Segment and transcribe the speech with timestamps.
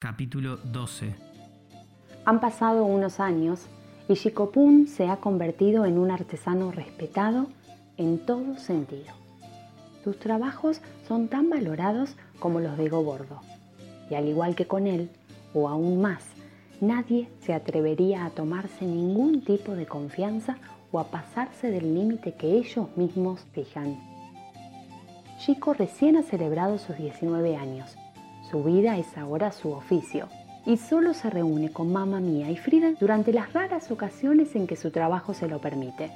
[0.00, 1.14] Capítulo 12
[2.24, 3.66] Han pasado unos años
[4.08, 7.48] y Shikopun se ha convertido en un artesano respetado
[7.98, 9.12] en todo sentido.
[10.02, 13.42] Sus trabajos son tan valorados como los de Gobordo,
[14.08, 15.10] y al igual que con él,
[15.52, 16.24] o aún más,
[16.80, 20.56] nadie se atrevería a tomarse ningún tipo de confianza
[20.92, 24.00] o a pasarse del límite que ellos mismos fijan.
[25.40, 27.98] Chico recién ha celebrado sus 19 años
[28.50, 30.28] su vida es ahora su oficio
[30.66, 34.74] y solo se reúne con mamá mía y Frida durante las raras ocasiones en que
[34.74, 36.10] su trabajo se lo permite.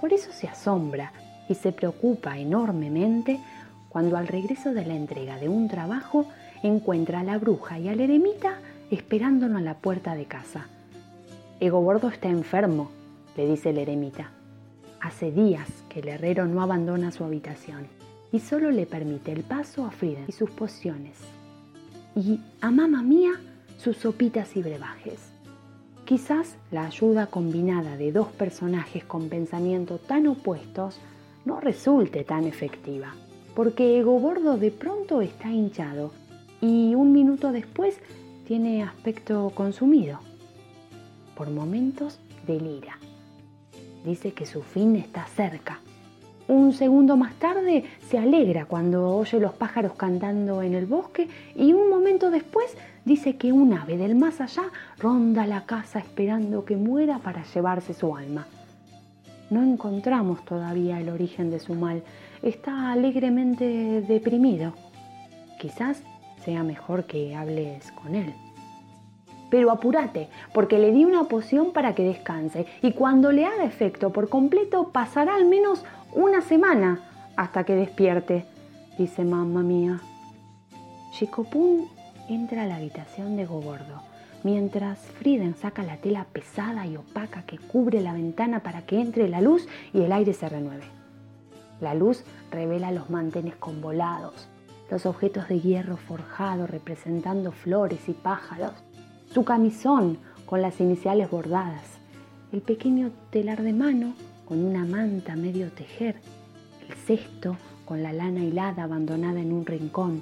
[0.00, 1.12] Por eso se asombra
[1.48, 3.40] y se preocupa enormemente
[3.88, 6.26] cuando al regreso de la entrega de un trabajo
[6.62, 8.58] encuentra a la bruja y al eremita
[8.92, 10.68] esperándolo a la puerta de casa.
[11.58, 12.90] Ego Bordo está enfermo,
[13.36, 14.30] le dice el eremita.
[15.00, 17.88] Hace días que el herrero no abandona su habitación
[18.30, 21.16] y solo le permite el paso a Frida y sus pociones
[22.14, 23.32] y a mamá mía
[23.78, 25.30] sus sopitas y brebajes.
[26.04, 30.98] Quizás la ayuda combinada de dos personajes con pensamientos tan opuestos
[31.44, 33.14] no resulte tan efectiva,
[33.54, 36.12] porque Ego Bordo de pronto está hinchado
[36.60, 37.98] y un minuto después
[38.46, 40.18] tiene aspecto consumido.
[41.36, 42.98] Por momentos delira.
[44.04, 45.80] Dice que su fin está cerca
[46.50, 51.72] un segundo más tarde se alegra cuando oye los pájaros cantando en el bosque y
[51.72, 54.64] un momento después dice que un ave del más allá
[54.98, 58.48] ronda la casa esperando que muera para llevarse su alma.
[59.48, 62.02] No encontramos todavía el origen de su mal.
[62.42, 64.74] Está alegremente deprimido.
[65.60, 66.02] Quizás
[66.44, 68.34] sea mejor que hables con él.
[69.50, 74.10] Pero apúrate, porque le di una poción para que descanse y cuando le haga efecto
[74.10, 75.84] por completo pasará al menos
[76.14, 77.00] una semana
[77.36, 78.46] hasta que despierte,
[78.98, 80.00] dice mamá mía.
[81.12, 81.88] Chicopún
[82.28, 84.02] entra a la habitación de Gobordo,
[84.44, 89.28] mientras Friden saca la tela pesada y opaca que cubre la ventana para que entre
[89.28, 90.84] la luz y el aire se renueve.
[91.80, 94.48] La luz revela los mantenes convolados,
[94.90, 98.72] los objetos de hierro forjado representando flores y pájaros,
[99.32, 101.84] su camisón con las iniciales bordadas,
[102.52, 104.14] el pequeño telar de mano
[104.44, 106.16] con una manta medio tejer,
[106.88, 110.20] el cesto con la lana hilada abandonada en un rincón.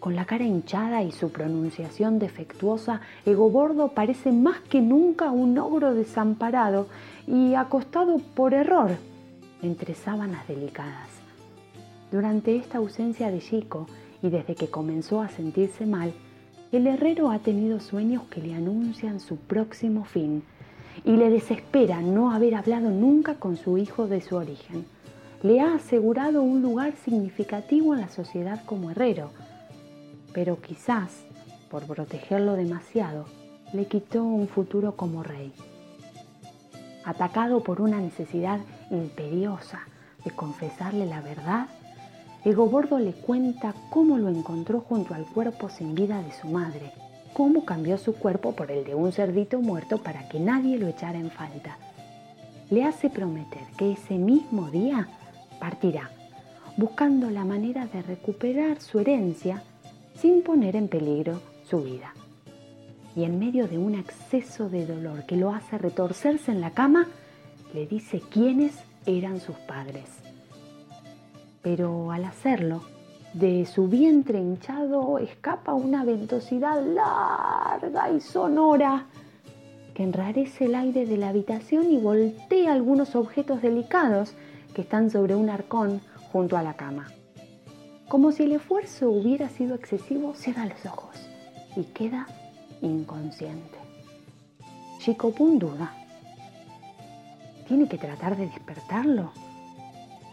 [0.00, 5.94] Con la cara hinchada y su pronunciación defectuosa, Egobordo parece más que nunca un ogro
[5.94, 6.88] desamparado
[7.26, 8.90] y acostado por error
[9.62, 11.08] entre sábanas delicadas.
[12.10, 13.86] Durante esta ausencia de Chico
[14.22, 16.12] y desde que comenzó a sentirse mal,
[16.70, 20.42] el herrero ha tenido sueños que le anuncian su próximo fin
[21.04, 24.84] y le desespera no haber hablado nunca con su hijo de su origen.
[25.42, 29.30] Le ha asegurado un lugar significativo en la sociedad como herrero,
[30.34, 31.24] pero quizás,
[31.70, 33.24] por protegerlo demasiado,
[33.72, 35.52] le quitó un futuro como rey.
[37.04, 39.80] Atacado por una necesidad imperiosa
[40.24, 41.68] de confesarle la verdad,
[42.44, 46.92] Egobordo le cuenta cómo lo encontró junto al cuerpo sin vida de su madre
[47.38, 51.20] cómo cambió su cuerpo por el de un cerdito muerto para que nadie lo echara
[51.20, 51.78] en falta.
[52.68, 55.06] Le hace prometer que ese mismo día
[55.60, 56.10] partirá,
[56.76, 59.62] buscando la manera de recuperar su herencia
[60.16, 62.12] sin poner en peligro su vida.
[63.14, 67.06] Y en medio de un exceso de dolor que lo hace retorcerse en la cama,
[67.72, 68.74] le dice quiénes
[69.06, 70.27] eran sus padres.
[71.68, 72.80] Pero al hacerlo,
[73.34, 79.04] de su vientre hinchado escapa una ventosidad larga y sonora
[79.92, 84.32] que enrarece el aire de la habitación y voltea algunos objetos delicados
[84.74, 86.00] que están sobre un arcón
[86.32, 87.08] junto a la cama.
[88.08, 91.16] Como si el esfuerzo hubiera sido excesivo, cierra los ojos
[91.76, 92.26] y queda
[92.80, 93.76] inconsciente.
[95.00, 95.92] Chicopun duda.
[97.66, 99.32] ¿Tiene que tratar de despertarlo?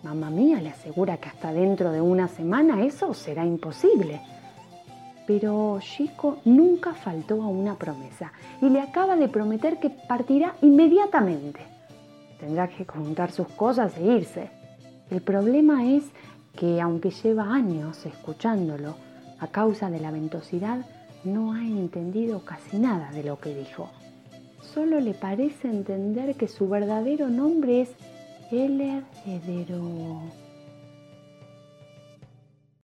[0.05, 4.21] Mamá mía le asegura que hasta dentro de una semana eso será imposible.
[5.25, 8.31] Pero Chico nunca faltó a una promesa
[8.61, 11.59] y le acaba de prometer que partirá inmediatamente.
[12.39, 14.51] Tendrá que contar sus cosas e irse.
[15.09, 16.03] El problema es
[16.55, 18.93] que aunque lleva años escuchándolo,
[19.39, 20.85] a causa de la ventosidad,
[21.23, 23.89] no ha entendido casi nada de lo que dijo.
[24.61, 27.95] Solo le parece entender que su verdadero nombre es
[28.49, 30.44] Heller Hedero